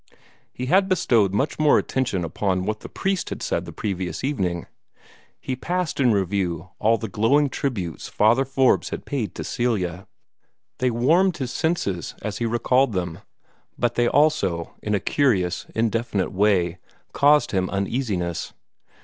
[0.51, 4.65] He had bestowed much more attention upon what the priest had said the previous evening.
[5.39, 10.07] He passed in review all the glowing tributes Father Forbes had paid to Celia.
[10.79, 13.19] They warmed his senses as he recalled them,
[13.77, 16.79] but they also, in a curious, indefinite way,
[17.13, 18.53] caused him uneasiness.